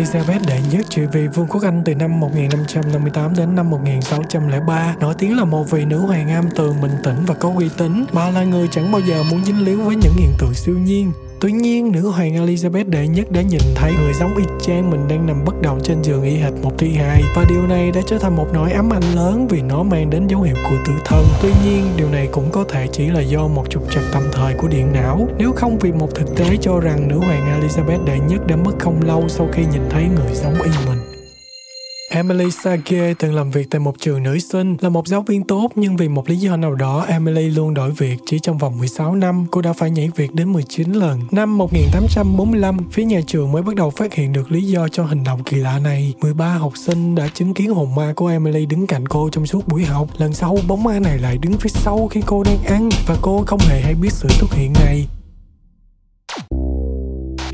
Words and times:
Elizabeth 0.00 0.46
đệ 0.48 0.60
nhất 0.72 0.86
trị 0.88 1.02
vì 1.12 1.28
Vương 1.28 1.46
quốc 1.46 1.62
Anh 1.62 1.82
từ 1.84 1.94
năm 1.94 2.20
1558 2.20 3.34
đến 3.36 3.54
năm 3.54 3.70
1603, 3.70 4.94
nổi 5.00 5.14
tiếng 5.18 5.36
là 5.36 5.44
một 5.44 5.70
vị 5.70 5.84
nữ 5.84 5.98
hoàng 5.98 6.30
am 6.30 6.50
tường 6.50 6.76
bình 6.82 6.96
tĩnh 7.04 7.16
và 7.26 7.34
có 7.34 7.52
uy 7.56 7.68
tín. 7.78 8.04
Bà 8.12 8.30
là 8.30 8.44
người 8.44 8.68
chẳng 8.70 8.92
bao 8.92 9.00
giờ 9.00 9.22
muốn 9.30 9.44
dính 9.44 9.64
líu 9.64 9.82
với 9.82 9.96
những 9.96 10.14
hiện 10.16 10.32
tượng 10.38 10.54
siêu 10.54 10.78
nhiên. 10.78 11.12
Tuy 11.40 11.52
nhiên, 11.52 11.92
nữ 11.92 12.08
hoàng 12.08 12.34
Elizabeth 12.34 12.90
đệ 12.90 13.08
nhất 13.08 13.32
đã 13.32 13.42
nhìn 13.42 13.60
thấy 13.74 13.92
người 13.92 14.12
giống 14.14 14.36
y 14.36 14.44
chang 14.60 14.90
mình 14.90 15.08
đang 15.08 15.26
nằm 15.26 15.44
bất 15.44 15.62
động 15.62 15.80
trên 15.82 16.02
giường 16.02 16.22
y 16.22 16.36
hệt 16.36 16.52
một 16.62 16.72
thi 16.78 16.92
hài 16.94 17.22
và 17.34 17.44
điều 17.48 17.66
này 17.66 17.90
đã 17.90 18.00
trở 18.06 18.18
thành 18.18 18.36
một 18.36 18.46
nỗi 18.52 18.72
ám 18.72 18.92
ảnh 18.92 19.14
lớn 19.14 19.46
vì 19.48 19.62
nó 19.62 19.82
mang 19.82 20.10
đến 20.10 20.26
dấu 20.26 20.42
hiệu 20.42 20.54
của 20.64 20.76
tử 20.86 20.92
thần. 21.04 21.24
Tuy 21.42 21.52
nhiên, 21.64 21.84
điều 21.96 22.10
này 22.10 22.28
cũng 22.32 22.50
có 22.52 22.64
thể 22.68 22.86
chỉ 22.92 23.06
là 23.06 23.20
do 23.20 23.48
một 23.48 23.70
trục 23.70 23.90
trặc 23.90 24.04
tạm 24.12 24.22
thời 24.32 24.54
của 24.54 24.68
điện 24.68 24.92
não. 24.92 25.28
Nếu 25.38 25.52
không 25.52 25.78
vì 25.78 25.92
một 25.92 26.14
thực 26.14 26.36
tế 26.36 26.56
cho 26.60 26.80
rằng 26.80 27.08
nữ 27.08 27.18
hoàng 27.18 27.60
Elizabeth 27.60 28.04
đệ 28.04 28.18
nhất 28.18 28.46
đã 28.46 28.56
mất 28.56 28.72
không 28.78 29.02
lâu 29.02 29.28
sau 29.28 29.48
khi 29.52 29.62
nhìn 29.72 29.82
thấy 29.90 30.02
người 30.02 30.34
giống 30.34 30.62
y. 30.62 30.70
Emily 32.12 32.50
Sage 32.50 33.14
từng 33.14 33.34
làm 33.34 33.50
việc 33.50 33.70
tại 33.70 33.80
một 33.80 33.94
trường 33.98 34.22
nữ 34.22 34.38
sinh, 34.38 34.76
là 34.80 34.88
một 34.88 35.08
giáo 35.08 35.22
viên 35.22 35.44
tốt 35.44 35.68
nhưng 35.74 35.96
vì 35.96 36.08
một 36.08 36.28
lý 36.30 36.36
do 36.36 36.56
nào 36.56 36.74
đó 36.74 37.04
Emily 37.08 37.50
luôn 37.50 37.74
đổi 37.74 37.90
việc 37.90 38.16
chỉ 38.26 38.38
trong 38.38 38.58
vòng 38.58 38.78
16 38.78 39.14
năm, 39.14 39.46
cô 39.50 39.62
đã 39.62 39.72
phải 39.72 39.90
nhảy 39.90 40.10
việc 40.16 40.34
đến 40.34 40.52
19 40.52 40.92
lần. 40.92 41.20
Năm 41.30 41.58
1845, 41.58 42.78
phía 42.92 43.04
nhà 43.04 43.20
trường 43.26 43.52
mới 43.52 43.62
bắt 43.62 43.74
đầu 43.74 43.90
phát 43.90 44.14
hiện 44.14 44.32
được 44.32 44.52
lý 44.52 44.62
do 44.62 44.88
cho 44.88 45.04
hành 45.04 45.24
động 45.24 45.44
kỳ 45.44 45.56
lạ 45.56 45.78
này. 45.78 46.14
13 46.20 46.54
học 46.54 46.72
sinh 46.76 47.14
đã 47.14 47.28
chứng 47.34 47.54
kiến 47.54 47.70
hồn 47.70 47.94
ma 47.94 48.12
của 48.16 48.26
Emily 48.26 48.66
đứng 48.66 48.86
cạnh 48.86 49.08
cô 49.08 49.28
trong 49.32 49.46
suốt 49.46 49.68
buổi 49.68 49.84
học. 49.84 50.08
Lần 50.18 50.32
sau, 50.32 50.58
bóng 50.68 50.82
ma 50.82 50.98
này 50.98 51.18
lại 51.18 51.38
đứng 51.38 51.52
phía 51.52 51.70
sau 51.72 52.08
khi 52.08 52.20
cô 52.26 52.42
đang 52.44 52.64
ăn 52.64 52.88
và 53.06 53.16
cô 53.22 53.44
không 53.46 53.60
hề 53.60 53.80
hay 53.80 53.94
biết 53.94 54.12
sự 54.12 54.28
xuất 54.28 54.52
hiện 54.52 54.72
này. 54.72 55.06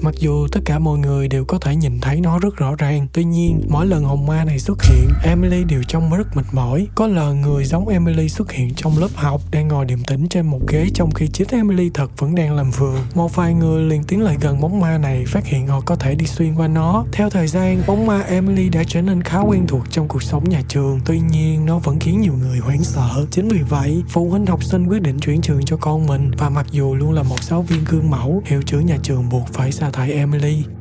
Mặc 0.06 0.14
dù 0.18 0.46
tất 0.52 0.60
cả 0.64 0.78
mọi 0.78 0.98
người 0.98 1.28
đều 1.28 1.44
có 1.44 1.58
thể 1.58 1.76
nhìn 1.76 2.00
thấy 2.00 2.20
nó 2.20 2.38
rất 2.38 2.56
rõ 2.56 2.74
ràng, 2.78 3.06
tuy 3.12 3.24
nhiên 3.24 3.60
mỗi 3.68 3.86
lần 3.86 4.04
hồn 4.04 4.26
ma 4.26 4.44
này 4.44 4.58
xuất 4.58 4.82
hiện, 4.82 5.08
Emily 5.22 5.64
đều 5.64 5.82
trông 5.82 6.10
rất 6.10 6.36
mệt 6.36 6.44
mỏi. 6.52 6.86
Có 6.94 7.06
lần 7.06 7.40
người 7.40 7.64
giống 7.64 7.88
Emily 7.88 8.28
xuất 8.28 8.52
hiện 8.52 8.74
trong 8.74 8.98
lớp 8.98 9.08
học 9.14 9.40
đang 9.50 9.68
ngồi 9.68 9.84
điềm 9.84 10.04
tĩnh 10.04 10.28
trên 10.28 10.46
một 10.46 10.60
ghế 10.68 10.86
trong 10.94 11.10
khi 11.10 11.28
chính 11.28 11.48
Emily 11.50 11.90
thật 11.94 12.10
vẫn 12.18 12.34
đang 12.34 12.56
làm 12.56 12.70
vườn. 12.70 12.96
Một 13.14 13.36
vài 13.36 13.54
người 13.54 13.82
liền 13.82 14.04
tiến 14.04 14.22
lại 14.22 14.36
gần 14.40 14.60
bóng 14.60 14.80
ma 14.80 14.98
này, 14.98 15.24
phát 15.26 15.46
hiện 15.46 15.66
họ 15.66 15.80
có 15.80 15.96
thể 15.96 16.14
đi 16.14 16.26
xuyên 16.26 16.54
qua 16.54 16.68
nó. 16.68 17.04
Theo 17.12 17.30
thời 17.30 17.46
gian, 17.46 17.82
bóng 17.86 18.06
ma 18.06 18.20
Emily 18.20 18.68
đã 18.68 18.82
trở 18.88 19.02
nên 19.02 19.22
khá 19.22 19.40
quen 19.40 19.66
thuộc 19.66 19.82
trong 19.90 20.08
cuộc 20.08 20.22
sống 20.22 20.48
nhà 20.48 20.62
trường, 20.68 21.00
tuy 21.04 21.20
nhiên 21.20 21.66
nó 21.66 21.78
vẫn 21.78 21.98
khiến 21.98 22.20
nhiều 22.20 22.34
người 22.40 22.58
hoảng 22.58 22.84
sợ. 22.84 23.26
Chính 23.30 23.48
vì 23.48 23.62
vậy, 23.68 24.02
phụ 24.08 24.30
huynh 24.30 24.46
học 24.46 24.64
sinh 24.64 24.86
quyết 24.86 25.02
định 25.02 25.18
chuyển 25.18 25.40
trường 25.40 25.64
cho 25.64 25.76
con 25.76 26.06
mình 26.06 26.30
và 26.38 26.48
mặc 26.48 26.66
dù 26.70 26.94
luôn 26.94 27.12
là 27.12 27.22
một 27.22 27.42
giáo 27.42 27.62
viên 27.62 27.84
gương 27.84 28.10
mẫu, 28.10 28.42
hiệu 28.44 28.62
trưởng 28.62 28.86
nhà 28.86 28.96
trường 29.02 29.28
buộc 29.28 29.48
phải 29.52 29.72
sa 29.72 29.90
thải 29.96 30.12
Emily. 30.12 30.75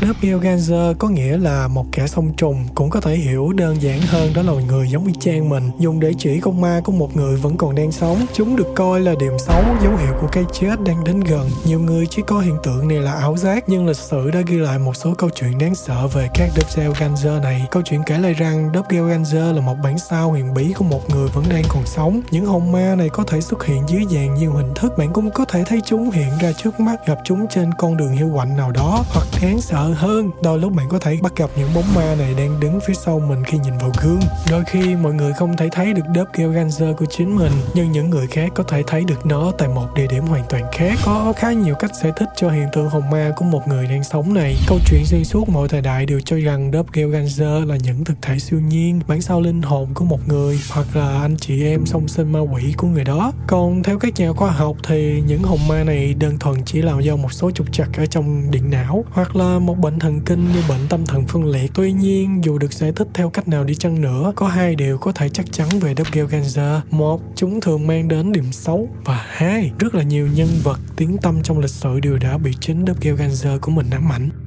Doppelganger 0.00 0.96
có 0.98 1.08
nghĩa 1.08 1.38
là 1.38 1.68
một 1.68 1.86
kẻ 1.92 2.06
song 2.06 2.32
trùng 2.36 2.64
cũng 2.74 2.90
có 2.90 3.00
thể 3.00 3.16
hiểu 3.16 3.52
đơn 3.52 3.82
giản 3.82 4.00
hơn 4.00 4.32
đó 4.34 4.42
là 4.42 4.52
người 4.52 4.88
giống 4.88 5.06
y 5.06 5.12
chang 5.20 5.48
mình. 5.48 5.70
Dùng 5.78 6.00
để 6.00 6.12
chỉ 6.18 6.40
con 6.40 6.60
ma 6.60 6.80
của 6.84 6.92
một 6.92 7.16
người 7.16 7.36
vẫn 7.36 7.56
còn 7.56 7.74
đang 7.74 7.92
sống, 7.92 8.26
chúng 8.32 8.56
được 8.56 8.66
coi 8.74 9.00
là 9.00 9.14
điểm 9.20 9.32
xấu, 9.46 9.62
dấu 9.82 9.96
hiệu 9.96 10.12
của 10.20 10.26
cái 10.32 10.44
chết 10.52 10.80
đang 10.84 11.04
đến 11.04 11.20
gần. 11.20 11.50
Nhiều 11.64 11.80
người 11.80 12.06
chỉ 12.10 12.22
có 12.26 12.40
hiện 12.40 12.56
tượng 12.62 12.88
này 12.88 12.98
là 12.98 13.12
ảo 13.12 13.36
giác, 13.36 13.64
nhưng 13.68 13.86
lịch 13.86 13.96
sử 13.96 14.30
đã 14.30 14.40
ghi 14.46 14.56
lại 14.56 14.78
một 14.78 14.96
số 14.96 15.14
câu 15.18 15.30
chuyện 15.34 15.58
đáng 15.58 15.74
sợ 15.74 16.06
về 16.06 16.28
các 16.34 16.50
Doppelganger 16.56 17.42
này. 17.42 17.66
Câu 17.70 17.82
chuyện 17.82 18.02
kể 18.06 18.18
lại 18.18 18.34
rằng 18.34 18.70
Doppelganger 18.74 19.54
là 19.54 19.60
một 19.60 19.76
bản 19.82 19.98
sao 19.98 20.30
huyền 20.30 20.54
bí 20.54 20.72
của 20.72 20.84
một 20.84 21.10
người 21.10 21.28
vẫn 21.28 21.44
đang 21.48 21.64
còn 21.68 21.86
sống. 21.86 22.20
Những 22.30 22.46
hồn 22.46 22.72
ma 22.72 22.94
này 22.98 23.08
có 23.08 23.24
thể 23.24 23.40
xuất 23.40 23.64
hiện 23.64 23.82
dưới 23.88 24.02
dạng 24.10 24.34
nhiều 24.34 24.52
hình 24.52 24.74
thức, 24.74 24.98
bạn 24.98 25.12
cũng 25.12 25.30
có 25.30 25.44
thể 25.44 25.64
thấy 25.66 25.80
chúng 25.86 26.10
hiện 26.10 26.30
ra 26.42 26.52
trước 26.52 26.80
mắt, 26.80 27.06
gặp 27.06 27.18
chúng 27.24 27.46
trên 27.50 27.70
con 27.78 27.96
đường 27.96 28.12
hiệu 28.12 28.30
quạnh 28.34 28.56
nào 28.56 28.70
đó, 28.70 29.04
hoặc 29.08 29.26
đáng 29.42 29.60
sợ 29.60 29.85
hơn. 29.94 30.30
Đôi 30.42 30.58
lúc 30.58 30.72
bạn 30.72 30.86
có 30.88 30.98
thể 30.98 31.18
bắt 31.22 31.36
gặp 31.36 31.50
những 31.56 31.68
bóng 31.74 31.94
ma 31.94 32.14
này 32.18 32.34
đang 32.38 32.60
đứng 32.60 32.80
phía 32.86 32.94
sau 32.94 33.20
mình 33.20 33.44
khi 33.44 33.58
nhìn 33.58 33.78
vào 33.78 33.90
gương. 34.02 34.20
Đôi 34.50 34.64
khi, 34.66 34.96
mọi 34.96 35.12
người 35.12 35.32
không 35.32 35.56
thể 35.56 35.68
thấy 35.72 35.92
được 35.92 36.02
đớp 36.14 36.24
kêu 36.32 36.52
ganzer 36.52 36.94
của 36.94 37.06
chính 37.10 37.36
mình, 37.36 37.52
nhưng 37.74 37.92
những 37.92 38.10
người 38.10 38.26
khác 38.26 38.52
có 38.54 38.62
thể 38.62 38.82
thấy 38.86 39.04
được 39.04 39.26
nó 39.26 39.52
tại 39.58 39.68
một 39.68 39.86
địa 39.94 40.06
điểm 40.06 40.26
hoàn 40.26 40.44
toàn 40.48 40.64
khác. 40.72 40.98
Có 41.04 41.32
khá 41.36 41.52
nhiều 41.52 41.74
cách 41.74 41.90
giải 42.02 42.12
thích 42.16 42.28
cho 42.36 42.50
hiện 42.50 42.68
tượng 42.72 42.88
hồn 42.88 43.10
ma 43.10 43.32
của 43.36 43.44
một 43.44 43.68
người 43.68 43.86
đang 43.86 44.04
sống 44.04 44.34
này. 44.34 44.56
Câu 44.66 44.78
chuyện 44.86 45.04
xuyên 45.04 45.24
suốt 45.24 45.48
mọi 45.48 45.68
thời 45.68 45.80
đại 45.80 46.06
đều 46.06 46.20
cho 46.20 46.36
rằng 46.36 46.70
đớp 46.70 46.86
kêu 46.92 47.10
ganzer 47.10 47.66
là 47.66 47.76
những 47.76 48.04
thực 48.04 48.22
thể 48.22 48.38
siêu 48.38 48.60
nhiên, 48.60 49.00
bản 49.08 49.22
sao 49.22 49.40
linh 49.40 49.62
hồn 49.62 49.88
của 49.94 50.04
một 50.04 50.28
người, 50.28 50.58
hoặc 50.70 50.96
là 50.96 51.20
anh 51.20 51.36
chị 51.36 51.64
em 51.64 51.86
song 51.86 52.08
sinh 52.08 52.32
ma 52.32 52.40
quỷ 52.40 52.74
của 52.76 52.86
người 52.86 53.04
đó. 53.04 53.32
Còn 53.46 53.82
theo 53.82 53.98
các 53.98 54.14
nhà 54.16 54.32
khoa 54.32 54.50
học 54.50 54.76
thì 54.82 55.22
những 55.26 55.42
hồn 55.42 55.58
ma 55.68 55.84
này 55.84 56.14
đơn 56.14 56.38
thuần 56.38 56.64
chỉ 56.64 56.82
là 56.82 57.00
do 57.00 57.16
một 57.16 57.32
số 57.32 57.50
trục 57.50 57.72
trặc 57.72 57.88
ở 57.96 58.06
trong 58.06 58.50
điện 58.50 58.70
não, 58.70 59.04
hoặc 59.10 59.36
là 59.36 59.58
một 59.58 59.75
một 59.76 59.82
bệnh 59.82 59.98
thần 59.98 60.20
kinh 60.20 60.52
như 60.52 60.62
bệnh 60.68 60.88
tâm 60.88 61.06
thần 61.06 61.26
phân 61.26 61.44
liệt. 61.44 61.70
Tuy 61.74 61.92
nhiên, 61.92 62.44
dù 62.44 62.58
được 62.58 62.72
giải 62.72 62.92
thích 62.96 63.08
theo 63.14 63.30
cách 63.30 63.48
nào 63.48 63.64
đi 63.64 63.74
chăng 63.74 64.00
nữa, 64.00 64.32
có 64.36 64.48
hai 64.48 64.74
điều 64.74 64.98
có 64.98 65.12
thể 65.12 65.28
chắc 65.28 65.52
chắn 65.52 65.68
về 65.80 65.94
Doppelganger. 65.94 66.82
Một, 66.90 67.20
chúng 67.34 67.60
thường 67.60 67.86
mang 67.86 68.08
đến 68.08 68.32
điểm 68.32 68.52
xấu. 68.52 68.88
Và 69.04 69.26
hai, 69.28 69.72
rất 69.78 69.94
là 69.94 70.02
nhiều 70.02 70.28
nhân 70.34 70.48
vật 70.62 70.78
tiếng 70.96 71.16
tâm 71.18 71.42
trong 71.42 71.58
lịch 71.58 71.70
sử 71.70 72.00
đều 72.00 72.18
đã 72.18 72.38
bị 72.38 72.50
chính 72.60 72.84
Doppelganger 72.86 73.60
của 73.60 73.70
mình 73.70 73.90
ám 73.90 74.12
ảnh. 74.12 74.45